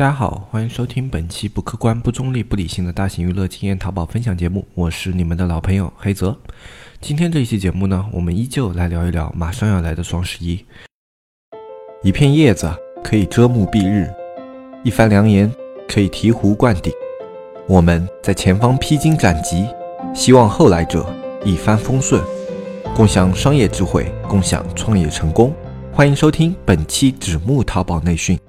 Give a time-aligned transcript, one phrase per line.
[0.00, 6.34] 大家好，欢迎收听本期不客观、不中立、不理性的大型娱乐经验淘宝分享节目，我是你们的老朋友黑泽。
[7.02, 10.64] 今天这一期节目呢，我们依旧来聊一聊马上要来的双十一。
[12.02, 12.66] 一片叶子
[13.04, 14.10] 可以遮目蔽日，
[14.82, 15.52] 一番良言
[15.86, 16.90] 可以醍醐灌顶。
[17.68, 19.66] 我们在前方披荆斩棘，
[20.14, 21.14] 希望后来者
[21.44, 22.24] 一帆风顺，
[22.96, 25.52] 共享商业智慧，共享创业成功。
[25.92, 28.40] 欢迎收听本期纸木淘宝内训。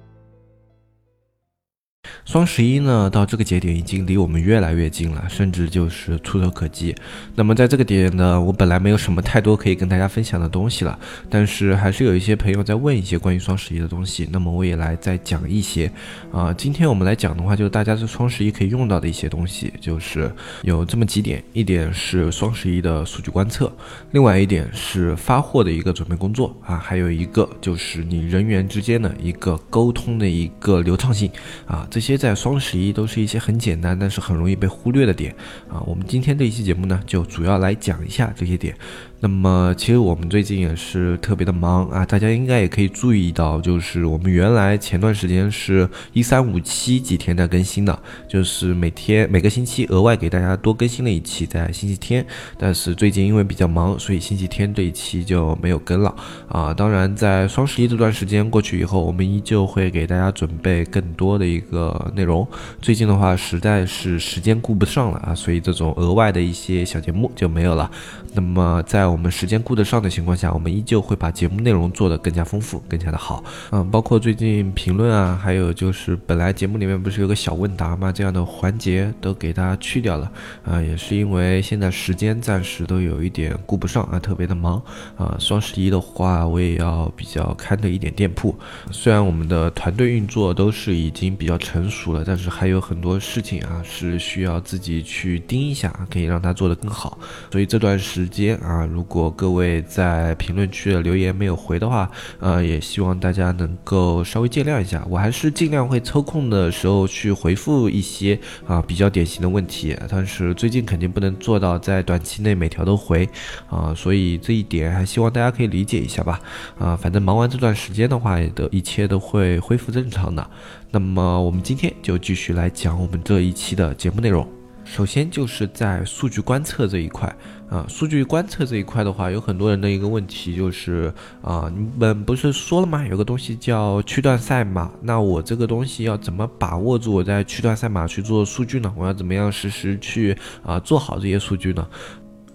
[2.26, 6.96] 双十一呢，到这个节点已经离我们越来越近了，甚至就是触手可及。
[7.36, 10.98] 那么在这个点呢，我本来没有什么太多可以跟大家分享的东西了，
[11.30, 15.92] 但是还是有一些朋友在问一些关于双十一的东西，那么我也来再讲一些。
[16.32, 23.72] 啊，今天我们来讲的话，就是大家在双十一可以用到的一些东西，就是有这么几点：一点是双十一的数据观测，
[24.12, 31.30] 另外一点是发货的一个准备工作啊，还有一个就是你人员之间的一个沟通的一个流畅性
[31.66, 32.22] 啊，这些。
[32.22, 35.34] 在双十一都是一些很简单，但是很容易被忽略的点
[35.68, 35.82] 啊。
[35.88, 38.76] 我们今天这一期节目呢，就主要来讲一下这些点。
[39.24, 47.98] 那么其实我们最近也是特别的忙啊，大家应该也可以注意到，就是我们原来前段时间是一三五七几天在更新的，
[48.28, 52.26] 就是每天每个星期额外给大家多更新了一期在星期天，
[52.58, 56.16] 但是最近因为比较忙，所以星期天这一期就没有更了
[56.50, 56.74] 啊。
[56.74, 62.48] 当然，在双十一这段时间过去以后，我们依旧会给大家准备更多的一个内容。
[62.82, 67.92] 最近的话，实在是时间顾不上了啊，所以这种额外的一些小节目就没有了。
[68.34, 73.44] 那么在我们时间顾得上的情况下，我们依旧会把节目内容做得更加丰富，更加的好。
[73.72, 78.12] 嗯，包括最近评论啊，还有就是本来节目里面不是有个小问答吗？
[78.12, 80.32] 这样的环节都给大家去掉了。
[80.64, 84.82] 啊，也是因为现在时间暂时都有一点顾不上啊，特别的忙
[85.18, 85.36] 啊。
[85.38, 88.56] 双十一的话，我也要比较看的一点店铺。
[88.92, 97.18] 虽然我们的团队运作都是已经比较成熟了，但是还有很多事情啊是需要自己去盯一下，可以让它做得更好。
[97.52, 102.08] 所以这段时间啊，如如果各位在评论区的留言没有回的话，
[102.40, 105.04] 呃，也希望大家能够稍微见谅一下。
[105.10, 113.28] 我还是尽量会抽空的时候去回复一些啊比较典型的问题，但是最近肯定不能做到在短期内每条都回
[113.72, 116.40] 啊，所以这一点还希望大家可以理解一下吧。
[116.78, 120.48] 啊，反正忙完这段时间的话，也都一切都会恢复正常的。
[120.92, 124.61] 那么我们今天就继续来讲我们这一期的节目内容。
[124.92, 127.34] 首先就是在数据观测这一块
[127.70, 133.08] 啊，数据观测这一块的话，有很多人的一个问题就是啊，你们不是说了吗？
[133.08, 138.94] 有个东西叫区段赛马，那我这个东西要怎么把握住我在区段赛马去做数据呢？
[138.98, 141.88] 我要怎么样实时去啊做好这些数据呢？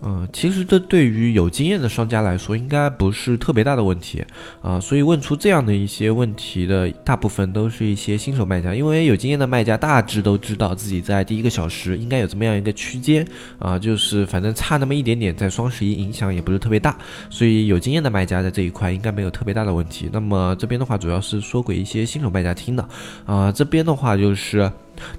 [0.02, 4.22] 嗯，其实这对于有经验的商家来说，应该不是特别大的问题
[4.60, 4.78] 啊。
[4.78, 13.26] 所以问出这样的一些问题的大部分都是一些新手卖家，因为有经验的卖家大致都知道自己在第一个小时应该有这么样一个区间
[13.58, 16.96] 啊，就是反正差那么一点点，在双十一影响也不是特别大。
[17.30, 20.10] 所以有经验的卖家在这一块应该没有特别大的问题。
[20.12, 22.86] 那么这边的话，主要是说给一些新手卖家听的
[23.24, 23.50] 啊。
[23.50, 24.70] 这边的话就是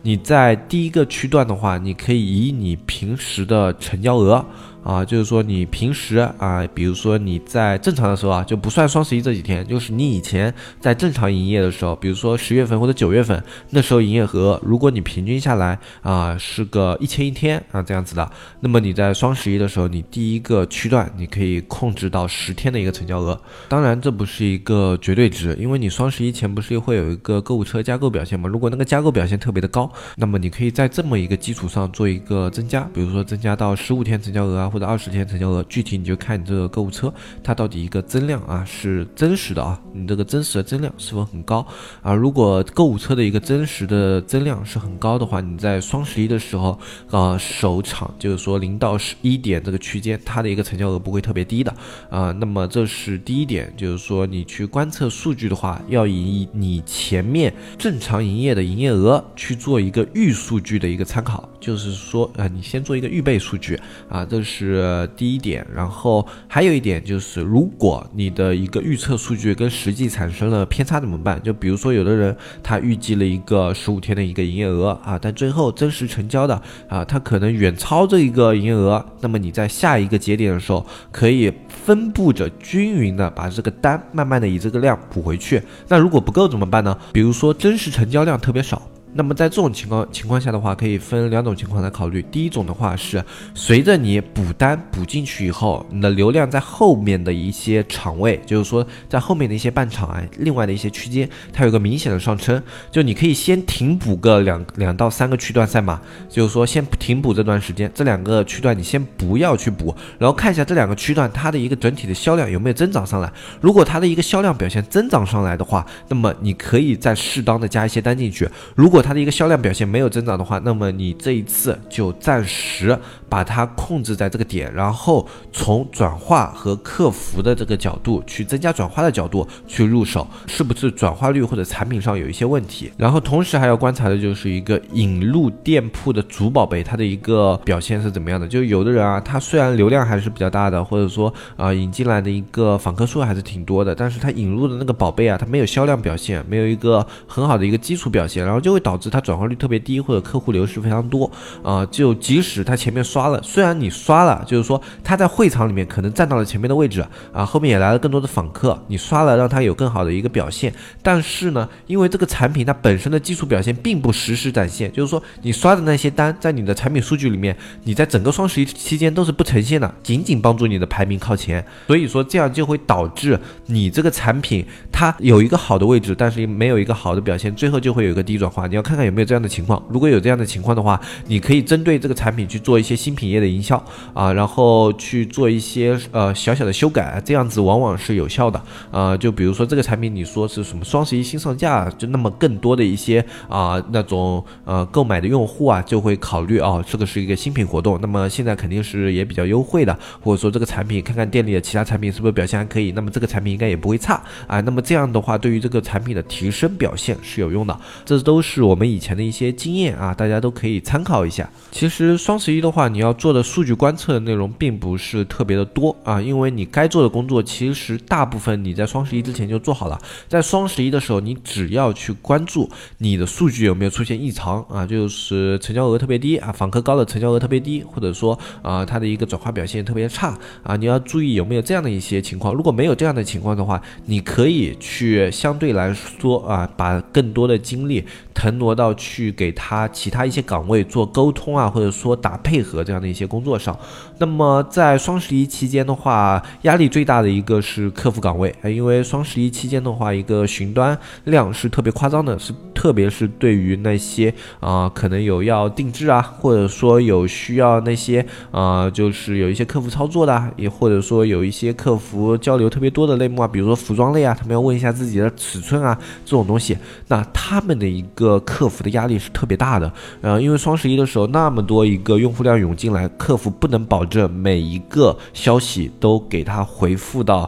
[0.01, 4.45] 你在第一个区段的话，你可以以你平时的成交额。
[4.87, 18.31] 啊，就是说你平时啊，比如说你在正常的时候啊，就不算双十一这几天，就是你以前在正常营业的时候，比如说十月份或者九月份，那时候营业额，如果你平均下来啊是个一千一天啊这样子的，
[18.61, 23.37] 那么你在双十一的时候，你第一个区段你可以控制到十天的一个成交额。
[23.67, 28.47] 当然这不是一个绝对值，因为你双十一前不是会有一个购物车加购表现吗？
[28.47, 34.71] 如果那个加购表现特别的高，那么你可以在这么一个基础上做一个增加，比如说增加到十五天成交额啊。
[34.77, 37.11] 或者二十天成交额，具体你就看你这个购物车
[37.43, 41.65] 它到底一个增量啊是真实的啊，你这个真实的增量是否很高
[42.03, 42.13] 啊？
[42.13, 46.79] 如果购物车的一个真实的增量是很高的话，你在双十一的时候
[47.09, 51.73] 啊首场就是说零到十一点这个区间，它的一个成交额不会特别低的
[52.11, 52.31] 啊。
[52.33, 63.75] 那么这是第一点，就是说你去观测数据的话，要以你前面正常营业的营业额去做一个预数据的一个参考，就是说啊你先做一个预备数据
[64.07, 64.56] 啊，这是。
[64.57, 71.41] 是第一点，然后还有一点就是，如果你的一个预测数据跟实际产生了偏差怎么办？
[71.43, 79.05] 就比如说，有的人他预计了一个十五天的一个营业额啊，但最后真实成交的啊，他可能远超这一个营业额。
[79.21, 85.61] 那么你在下一个节点的时候，可以分布着均匀的把这个单慢慢的以这个量补回去。
[85.87, 86.97] 那如果不够怎么办呢？
[87.13, 88.81] 比如说真实成交量特别少。
[89.13, 92.21] 那么在这种情况情况下的话，可以分两种情况来考虑。
[92.31, 93.23] 第一种的话是，
[93.55, 102.61] 随着你补单补进去以后，你的流量在后面的一些场位，就是说在后面的一些半场啊，另外的一些区间，它有个明显的上升。
[102.91, 105.99] 就你可以先停补个两两到三个区段赛马，
[106.29, 113.31] 就是说先停补这段时间，这两个区段你先不要去补，然后看一下这两个区段它的一个整体的销量有没有增长上来。
[113.61, 118.47] 如果它的一个销量表现增长上来的话，那么你可以再适当的加一些单进去。
[118.75, 122.97] 如果如果它的一个销量表现没有增长的话，那么你这一次就暂时
[123.29, 132.91] 把它控制在这个点，然后从转化和客服的这个角度去增加转化的角度去入手，是不是转化率或者产品上有一些问题？
[132.97, 138.47] 然后同时还要观察的就是一个引入店铺的主宝贝，它的一个表现是怎么样的？
[138.47, 149.37] 就有的人啊，他虽然流量还是比较大的，或者说啊引进来的一个访客数还是挺多的，但是他引入的那个宝贝啊，它没有销量表现，没有一个很好的一个基础表现，然后就会导致它转。
[149.37, 151.29] 化率特别低，或者客户流失非常多
[151.61, 160.73] 啊，就即使他前面刷了，虽然你刷了，就是说他在会场里面可能占到了前面的位置啊，后面也来了更多的访客，你刷了让他有更好的一个表现，
[161.03, 174.65] 但是呢，因为这个产品它本身的基础表现并不实时展现，就是说你刷的那些单在你的产品数据里面，你在整个双十一期间都是不呈现的，仅仅帮助你的排名靠前，所以说这样就会导致你这个产品
[174.97, 179.27] 它有一个好的位置，但是没有一个好的表现，最后就会有一个低转化，你要看看有没有。
[179.27, 183.75] 这样的情况，如果有这样的情况的话，你可以针对这个产品去做一些新品页的营销
[184.13, 189.17] 啊，然后去做一些呃小小的修改，这样子往往是有效的啊。
[189.17, 204.61] 就比如说这个产品，你说是什么双十一新上架，就那么更多的一些啊那种呃购买的用户啊，就会考虑哦，这个是一个新品活动，那么现在肯定是也比较优惠的，或者说这个产品看看店里的其他产品是不是表现还可以，那么这个产品应该也不会差啊。
[204.61, 209.17] 那么这样的话，对于这个产品的提升表现是有用的，这都是我们以前。
[209.17, 211.49] 的一些经验啊，大家都可以参考一下。
[211.71, 219.99] 其实双十一的话，你要做的数据观测的内容并不是特别的多啊，因为你该做的工作其实大部分你在双十一之前就做好了。
[220.27, 222.69] 在双十一的时候，你只要去关注
[222.99, 232.53] 你的数据有没有出现异常啊，就是成交额特别低啊，访客高的成交额特别低，或者说啊它的一个转化表现特别差啊，你要注意有没有这样的一些情况。
[232.53, 238.97] 如果没有这样的情况的话，你可以去相对来说啊，把更多的精力腾挪到。
[238.97, 243.77] 去给他其他一些岗位做沟通啊，或者说打配合这样的一些工作上。
[244.17, 252.51] 那么在双十一期间的话，压力最大的一个是客服岗位，因为双十一期间的话，一个询端量是特别夸张的，是
[252.87, 266.77] 特别是对于那些啊可能有要定制啊，或者说有需要那些啊就是有一些客服操作的，也或者说有一些客服交流特别多的类目啊，比如说服装类啊，他们要问一下自己的尺寸啊这种东西，
[267.09, 268.87] 那他们的一个客服的。
[268.97, 277.47] 压力是特别大的，呃，因为双十一的时候那么多一个用户量涌进来，客服不能保证每一个消息都给他回复到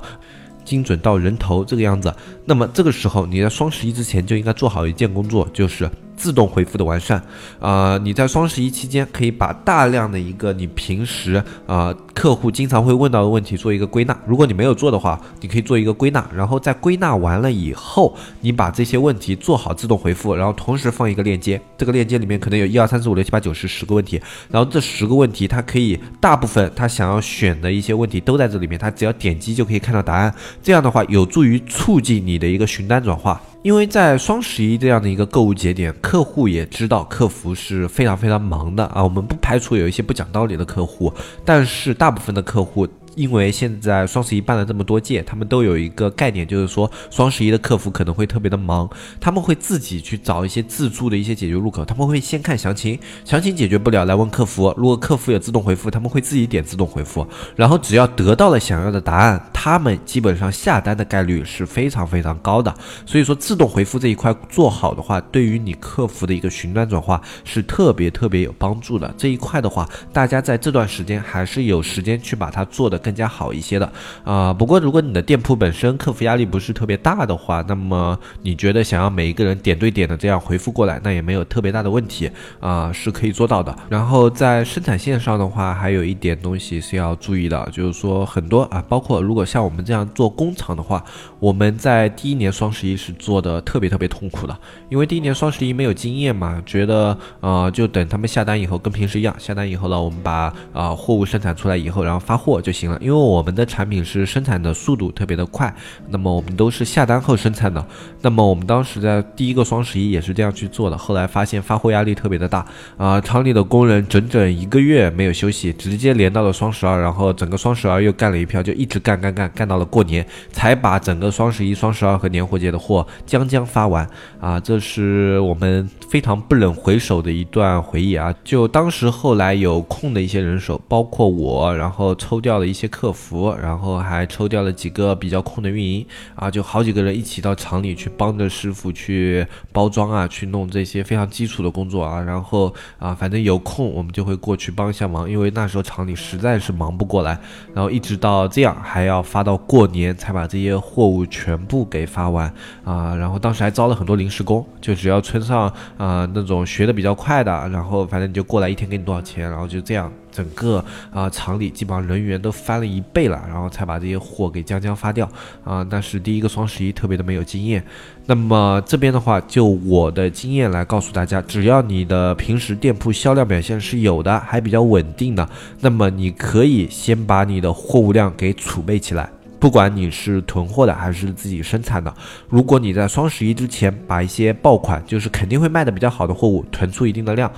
[0.69, 2.13] 精准到人头这个样子，
[2.45, 5.89] 那么这个时候你在双十一之前就应该做好一件工作，就是。
[6.19, 7.23] 自动回复的完善，
[7.61, 14.19] 啊，你在双十一期间可以把大量的一个你平时啊客户经常会问到的问题做一个归纳。
[14.27, 30.33] 如果你没有做的话，你可以做一个归纳，然后在归纳完了以后，你把这些问题做好自动回复，然后同时放一个链接，这个链接里面可能有一二三四五六七八九十十个问题，然后这十个问题它可以大部分他想要选的一些问题都在这里面，他只要点击就可以看到答案。
[30.61, 33.41] 这样的话有助于促进你的一个询单转化。
[33.61, 39.03] 因为在双十一这样的一个购物节点，客户也知道客服是非常非常忙的啊。
[39.03, 42.87] 我们不排除有一些不讲道理的客户，但是大部分的客户。
[43.19, 62.73] 因为现在双十一办了这么多届，他们都有一个概念，就是说双十一的客服可能会特别的忙，他们会自己去找一些自助的一些解决入口，他们会先看详情，详情解决不了来问客服，如果客服有自动回复，他们会自己点自动回复，然后只要得到了想要的答案，他们基本上下单的概率是非常非常高的。
[63.05, 69.13] 所以说自动回复这一块做好的话，对于你客服的一个询单转化是特别特别有帮助的。
[69.17, 72.97] 这一块的话，大家在这段时间还是有时间去把它做的。
[73.09, 73.91] 更加好一些的
[74.23, 83.75] 啊，不过如果你的店铺本身客服压力不是特别大的话，那么你觉得想要每一个人点对点的这样回复过来，那也没有特别大的问题啊，是可以做到的。
[83.89, 91.03] 然后在生产线上的话，还有一点东西是要注意的，就是说很多啊，包括如果像我们这样做工厂的话，
[91.39, 94.55] 我们在第一年双十一是做的特别特别痛苦的，
[94.89, 102.98] 因为第一年双十一没有经验嘛，觉得呃就等他们下单以后跟平时一样，下单以后呢，我们把啊货物生产出来以后，然后发货就行了。
[102.99, 105.73] 因为我们的产品是生产的速度特别的快，
[106.09, 107.83] 那么我们都是下单后生产的。
[108.21, 112.65] 那么我们当时在第一个双十一也是这样去做的，后来发现发货压力特别的大
[112.97, 124.07] 啊，厂里的工人整整一个月没有休息，直接连到了双十二，然后整个双十二又干了一票，就一直干干干干到了过年，才把整个双十一、双十二和年货节的货将将发完
[124.39, 128.33] 啊，这是我们非常不忍回首的一段回忆啊！
[128.43, 136.05] 就当时后来有空的一些人手，包括我，然后抽调了一些些客服，然后还抽调了几个比较空的运营
[136.35, 147.37] 啊，就好几个人一起到厂里去帮着师傅去包装啊，去弄这些非常基础的工作啊，然后啊，反正有空我们就会过去帮一下忙，因为那时候厂里实在是忙不过来，
[147.73, 152.47] 然后一直到这样还要发到过年才把这些货物全部给发完
[152.85, 155.67] 啊，然后当时还招了很多临时工，就只要村上
[155.97, 160.11] 啊那种学的比较快的，然后反正你就过来一天给你多少钱，然后就这样。
[160.31, 165.29] 整个啊厂里基本上人员都翻了一倍了，然后才把这些货给将将发掉
[165.63, 165.85] 啊。
[165.89, 167.83] 但是第一个双十一特别的没有经验。
[168.25, 179.29] 那么这边的话，就我的经验来告诉大家，只要你的平时店铺销量表现是有的，还比较稳定的，那么你可以先把你的货物量给储备起来。
[179.59, 182.13] 不管你是囤货的还是自己生产的，
[182.47, 187.51] 如果你在双十一之前把一些爆款，就是肯定会卖的比较好的货物囤出一定的量。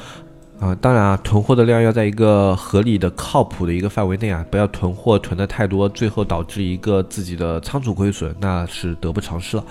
[0.61, 9.65] 啊，当然啊，囤货的量要在一个合理的、靠谱的一个范围内啊，不要囤货囤的太多，最后导致一个自己的仓储亏损，那是得不偿失了。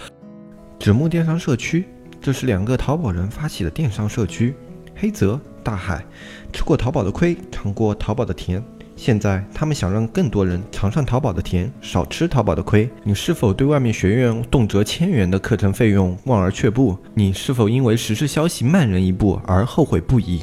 [0.81, 1.85] 纸木电商社区，
[2.21, 4.53] 这是两个淘宝人发起的电商社区。
[4.97, 6.05] 黑泽大海，
[6.53, 8.61] 吃过淘宝的亏，尝过淘宝的甜，
[8.97, 12.91] 现在他们想让更多人尝上淘宝的甜，少吃淘宝的亏。
[13.05, 16.99] 你是否对外面学院动辄千元的课程费用望而却步？
[17.15, 20.43] 你是否因为实时消息慢人一步而后悔不已？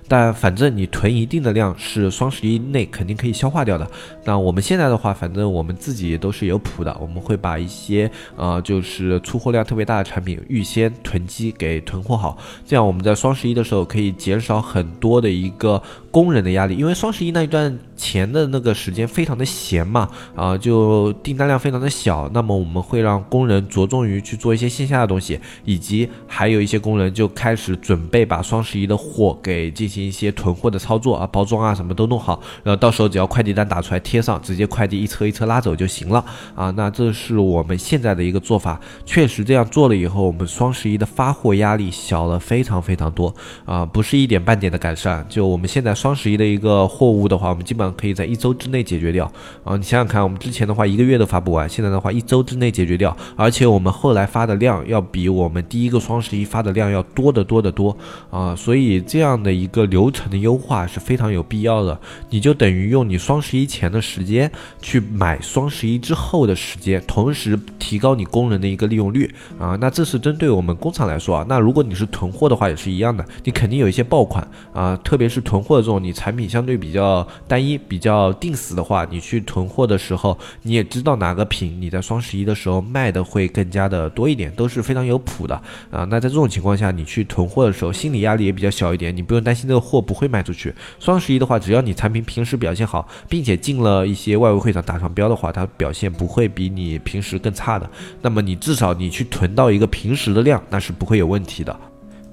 [0.11, 3.89] 但反正你囤一定的量是双十一内肯定可以消化掉的。
[4.25, 30.00] 那我们现在的话，反正我们自己也都是有谱的，我们会把一些呃就是出货量特别大的产品预先囤积给囤货好，这样我们在双十一的时候可以减少很多的一个工人的压力，因为双十一那一段前的那个时间非常的闲嘛，啊就订单量非常的小，那么我们会让工人着重于去做一些线下的东西，以及还有一些工人就开始准备把双十一的货给进行。
[30.07, 36.23] 一些囤货的操作啊，包装啊，什么都弄好，然后到时候只要快递单打出来贴上，直接快递一车一车拉走就行了
[36.55, 36.71] 啊。
[36.71, 43.33] 那这是我们现在的一个做法，确实这样做了以后，我们双十一的发货压力小了非常非常多
[43.65, 45.25] 啊，不是一点半点的改善。
[45.29, 49.31] 就我们现在双十一的一个货物的话，我们基本上可以在一周之内解决掉
[49.63, 49.75] 啊。
[49.75, 57.95] 你想想看，我们之前的话一个月都发不完，现在的话一周之内解决掉，而且我们后来发的量要比我们第一个双十一发的量要多得多得多
[58.29, 59.81] 啊，所以这样的一个。
[59.91, 64.49] 流程的优化是非常有必要的，你就等于用你双十一前的时间
[64.81, 69.29] 去买双十一之后的时间，同时提高你工人的一个利用率
[69.59, 69.77] 啊。
[69.79, 71.45] 那这是针对我们工厂来说啊。
[71.47, 85.55] 那如果你是囤货的话，也是一样的，你肯定有一些爆款啊，特别是囤货的这种，你产品相对比较单一、比较定死的话，你去囤货的时候，你也知道哪个品你在双十一的时候卖的会更加的多一点，都是非常有谱的
[85.91, 86.05] 啊。
[86.05, 89.81] 那在这种情况下，你去囤货的时候，心理压力也比较小一点，你不用担心这个。
[89.81, 90.73] 货不会卖出去。
[90.99, 97.89] 双十一的话，只要你产品平时表现好，并且进了一些外围会场打上标的话，它表现不会比你平时更差的。
[98.21, 101.77] 那么你至少你去囤到一个平时的量，那是不会有问题的。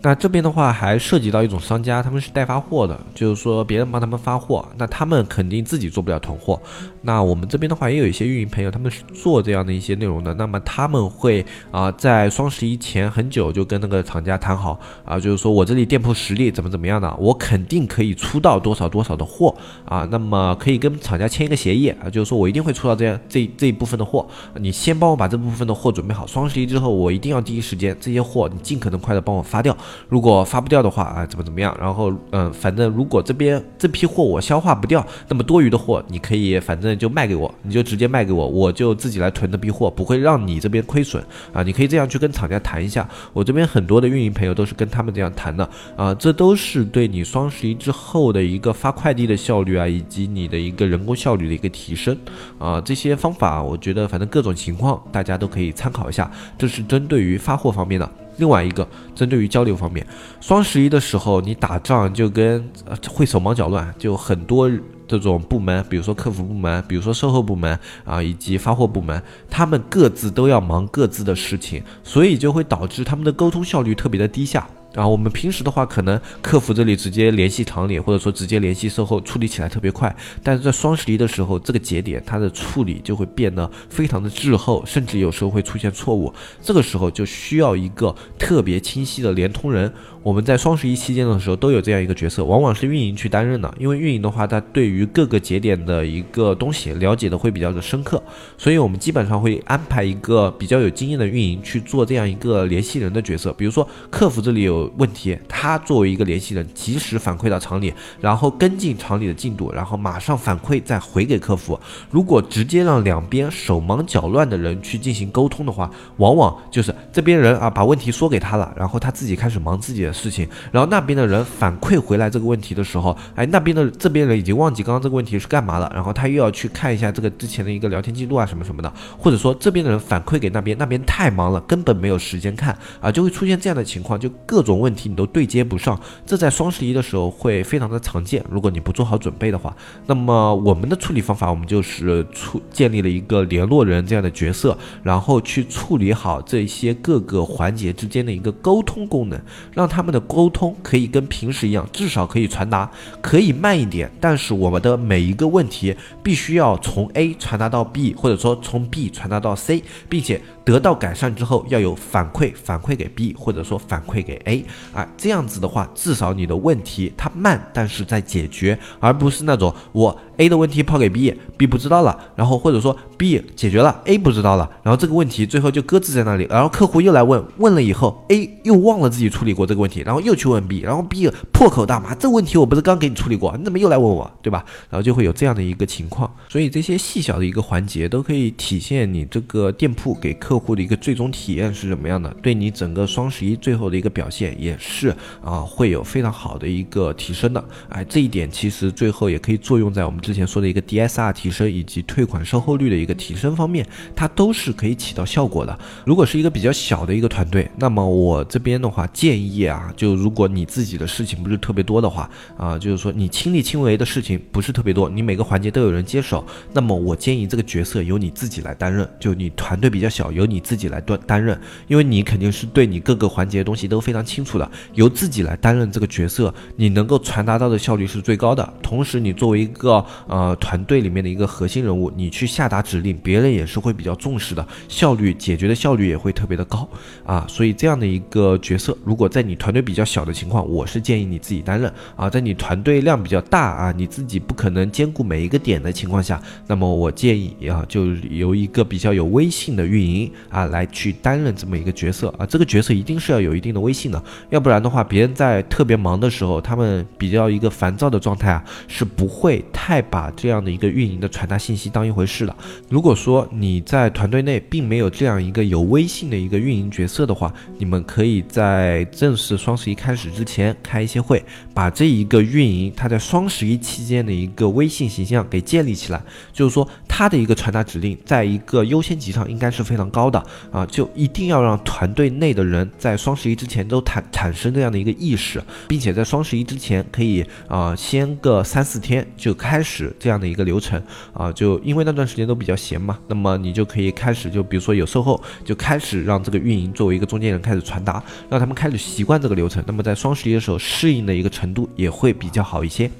[0.00, 6.60] 那这边的话还涉及到一种商家，他们是代发货的，就是说别人帮他们发货，那他们肯定自己做不了囤货。
[7.02, 19.52] 那我们这边的话也有一些运营朋友，他们是做这样的一些内容的，那么他们会啊在双十一前很久就跟那个厂家谈好啊，就是说我这里店铺实力怎么怎么样的，我肯定可以出到多少多少的货
[19.84, 24.24] 啊，那么可以跟厂家签一个协议啊，就是说我一定会出到这样这这一部分的货，
[24.54, 29.76] 你先帮我把这部分的货准备好，双十一之后我一定要第一时间这些货你尽可能快的帮我发掉。
[30.08, 31.76] 如果发不掉的话啊，怎么怎么样？
[31.80, 41.62] 然后嗯，反正如果这边这批货我消化不掉，那么多余的货你可以反正就卖给我，你就直接卖给我，我就自己来囤这批货，不会让你这边亏损啊。
[41.62, 43.08] 你可以这样去跟厂家谈一下。
[43.32, 52.16] 我这边很多的运营朋友都是跟他们这样谈的啊，这都是对你双十一之后的一个发快递的效率啊，以及你的一个人工效率的一个提升
[52.58, 52.80] 啊。
[52.80, 58.08] 这些方法我觉得反正各种情况大家都可以参考一下，这是针对于发货方面的。
[58.38, 60.04] 另外一个，针对于交流方面，
[60.40, 64.70] 双十一的时候你打仗就跟呃会手忙脚乱，就很多
[65.06, 74.68] 这种部门，比如说客服部门，比如说售后部门啊，以及发货部门，他们各自都要忙各自的事情，所以就会导致他们的沟通效率特别的低下。
[74.92, 80.14] 然后，我们平时的话，可能客服这里直接联系厂里，或者说直接联系售后，处理起来特别快。
[80.42, 86.32] 但是在双十一的时候，这个节点它的处理就会变得非常的滞后，甚至有时候会出现错误。
[86.62, 89.92] 这个时候就需要一个特别清晰的联通人。
[90.22, 98.22] 我们在双十一期间的时候都有这样一个角色，往往是运营去担任的，因为运营的话，他对于各个节点的一个东西了解的会比较的深刻，
[98.56, 103.52] 所以我们基本上会安排一个比较有经验的运营去做这样一个联系人的角色。
[103.52, 111.78] 比如说客服这里有问题，他作为一个联系人，及时反馈到厂里，然后跟进厂里的进度，然后马上反馈再回给客服。
[112.10, 120.18] 如果直接让两边手忙脚乱的人去进行沟通的话，往往就是这边人啊把问题说给他了，然后他自己开始忙自己的。
[120.18, 135.96] 事情，然后那边的人反馈回来这个问题的时候，哎，那边的这边人已经忘记刚刚这个问题是干嘛了，然后他又要去看一下这个之前的一个聊天记录啊什么什么的，或者说这边的人反馈给那边，那边太忙了，根本没有时间看啊，就会出现这样的情况，就各种问题你都对接不上，
[136.26, 138.44] 这在双十一的时候会非常的常见。
[138.50, 139.72] 如果你不做好准备的话，
[140.06, 149.40] 那么我们的处理方法，我们就是处建立了一个联络人这样的角色，然后去处理好这些各个环节之间的一个沟通功能，
[149.72, 150.08] 让他他们。
[150.08, 152.90] 的沟通可以跟平时一样，至少可以传达，
[153.20, 160.40] 可以慢一点，但是我们的每一个问题必须要从 A 传达到 B，或者说从 B 传达到 C，并且。
[160.68, 181.30] 得到改善之后要有反馈，反馈给 B 或者说反馈给 A 啊，这样子的话，至少你的问题它慢，但是在解决，而不是那种我 A 的问题抛给 B，B 不知道了，然后或者说 B 解决了，A 不知道了，然后这个问题最后就搁置在那里，然后客户又来问，问了以后 A 又忘了自己处理过这个问题，然后又去问 B，然后 B
[181.50, 184.62] 破口大骂，这问题我不是刚给你处理过，你怎么又来问我，对吧？
[184.90, 190.57] 然后就会有这样的一个情况，所以这些细小的一个环节都可以体现你这个店铺给客。
[190.58, 192.28] 客户的一个最终体验是什么样的？
[192.42, 197.64] 对你整个双十一最后的一个表现也是啊，会有非常好的一个提升的。
[197.88, 205.78] 哎，这一点其实最后也可以作用在我们之前说的一个 DSR 提升以及退款售后率的一个提升方面，它都是可以起到效果的。
[206.04, 228.72] 如果是一个比较小的一个团队，那么我这边的话建议啊，就如果你自己的事情不是特别多的话啊，就是说你亲力亲为的事情不是特别多，你每个环节都有人接手，那么我建议这个角色由你自己来担任，就你团队比较小，由你自己来担担任，因为你肯定是对你各个环节的东西都非常清楚的，由自己来担任这个角色，你能够传达到的效率是最高的。
[228.82, 236.88] 同时，你作为一个呃团队里面的一个核心人物，你去下达指令，别人也是会比较重视的，效率解决的效率也会特别的高
[237.24, 237.46] 啊。
[237.48, 242.28] 所以这样的一个角色，如果在你团队比较小的情况，我是建议你自己担任啊。
[242.30, 250.88] 在你团队量比较大啊，你自己不可能兼顾每一个点的情况下，那么我建议啊，就由一个比较有威信的运营啊来。
[250.90, 254.20] 去担任这么一个角色啊，这个角色一定是要有一定的威信的，
[254.50, 262.56] 要不然的话，别人在特别忙的时候，他们比较一个烦躁的状态啊，是不会太把这样的一个运营的传达信息当一回事的。
[262.88, 276.22] 如果说你在团队内并没有这样一个有威信的一个运营角色的话，你们可以在正式双十一开始之前开一些会，把这一个运营他在双十一期间的一个微信形象给建立起来，
[276.52, 280.40] 就是说他的一个传达指令，在一个优先级上应该是非常高的。
[280.70, 291.02] 啊，就一定要让团队内的人在双十一之前都产产生这样的一个意识，并且在双十一之前可以啊，先个三四天就开始这样的一个流程
[291.32, 303.10] 啊，就因为那段时间都比较闲嘛，那么你就可以开始，就比如说有售后，就开始让这个运营作为一个中间人开始传达，让他们开始习惯这个流程，那么在双十一的时候适应的一个程度也会比较好一些。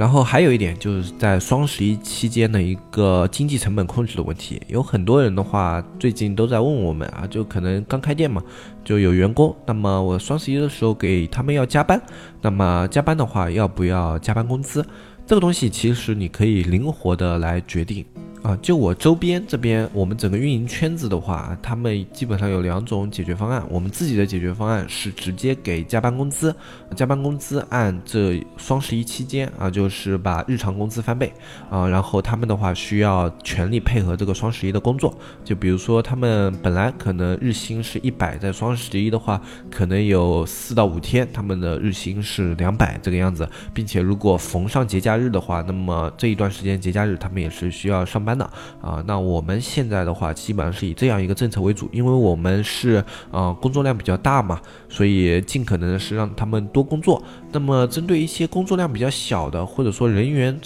[0.00, 8.42] 然后还有一点就是在双十一期间的一个经济成本控制的问题，有很多人的话最近都在问我们啊，就可能刚开店嘛，
[8.82, 12.00] 就有员工，那么我双十一的时候给他们要加班，
[12.40, 14.82] 那么加班的话要不要加班工资？
[15.30, 18.04] 这个东西其实你可以灵活的来决定。
[18.42, 23.62] 啊，就我周边这边，我们整个运营圈子的话，他们基本上有两种解决方案。
[23.68, 26.56] 我们自己的解决方案是直接给加班工资，
[26.96, 31.30] 加班工资按这双十一期间啊，就是把日常工资翻倍
[31.68, 31.86] 啊。
[31.86, 35.14] 然后他们的话需要全力配合这个双十一的工作。
[35.44, 39.38] 就比如说他们本来可能日薪是一百，在双十一的话，
[39.70, 48.36] 可能有四到五天他们的日薪是两百这个样子，并且如果逢上节假日日的话，那么这一段时间节假日他们也是需要上班。
[48.36, 48.44] 的
[48.80, 57.22] 啊，那我们现在的话，基本上是以这样一个政策为主，因为我们是呃工作量比较大嘛，所以尽可能是让他们多工作。
[57.52, 60.58] 那么针对一些工作量比较小的，或者说人员。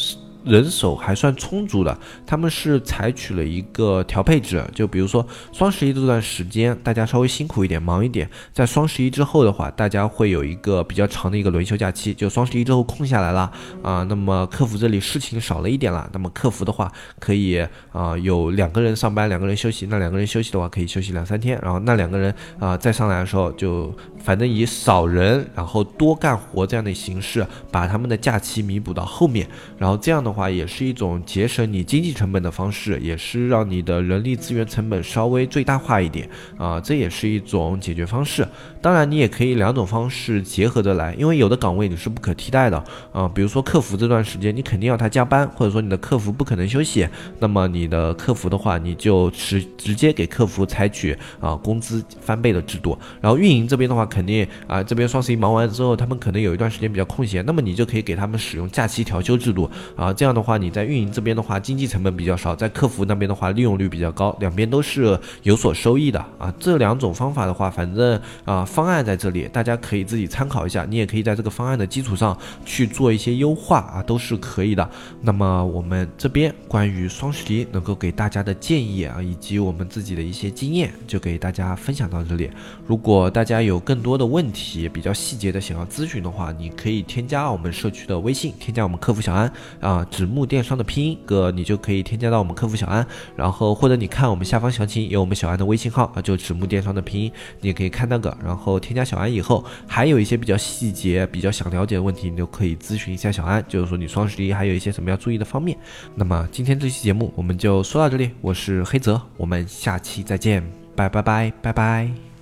[0.45, 13.51] 人手还算充足的，他们是采取了一个调配制，就比如说双十一这段时间，大家稍微辛苦一点，忙一点，在双十一之后的话，大家会有一个比较长的一个轮休假期，就双十一之后空下来了
[13.83, 23.95] 啊，那么客服这里事情少了一点了，那么客服的话可以啊有两个人上班，两个人休息，那两个人休息的话可以休息两三天，然后那两个人啊再上来的时候就。
[24.25, 38.47] 反正以少人然后多干活这样的形式，把他们的假期弥补到后面，然后这样的话也是一种节省你经济成本的方式，也是让你的人力资源成本稍微最大化一点啊，这也是一种解决方式。
[38.83, 54.05] 当然，你也可以两种方式结合着来，因为有的岗位你是不可替代的啊，比如说客服这段时间你肯定要他加班，或者说你的客服不可能休息，那么你的客服的话，你就直直接给客服采取啊工资翻倍的制度，然后运营这边的话。
[54.15, 60.13] 肯定啊，这边双十一忙完之后，他们可能有一段时间比较空闲，那么你就可以给他们使用假期调休制度啊。
[60.13, 66.51] 这这样的话，你在运营这边的话，经济成本比较少；在客服那边的话，利用率比较高，两边都是有所收益的啊。
[66.59, 70.87] 这两种方法的话，反正啊，方案在这里，大家可以自己参考一下。
[70.89, 72.35] 你也可以在这个方案的基础上
[72.65, 74.89] 去做一些优化啊，都是可以的。
[75.21, 82.51] 那么我们这边关于双十一能够给大家的建议啊，以及我们自己的一些经验，就给大家分享到这里。
[82.87, 105.77] 如果大家有更多的问题比较细节的想要咨询的话，你可以添加我们社区的微信，添加我们客服小安啊，纸木电商的拼音哥，你就可以添加到我们客服小安，然后或者你看我们下方详情有我们小安的微信号啊，就纸木电商的拼音，你也可以看那个，然后添加小安以后，还有一些比较细节、比较想了解的问题，你就可以咨询一下小安，就是说你双十一还有一些什么要注意的方面。
[106.15, 110.63] 那么今天这期节目我们就说到这里，我是黑泽，我们下期再见，
[110.95, 112.11] 拜拜拜拜拜。